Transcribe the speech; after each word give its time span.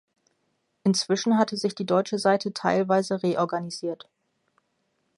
Inzwischen 0.83 1.37
hatte 1.37 1.55
sich 1.57 1.75
die 1.75 1.85
deutsche 1.85 2.17
Seite 2.17 2.55
teilweise 2.55 3.21
reorganisiert. 3.21 4.09